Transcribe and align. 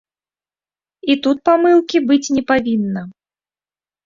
І 1.13 1.15
тут 1.27 1.37
памылкі 1.49 1.97
быць 2.09 2.33
не 2.39 2.43
павінна. 2.53 3.01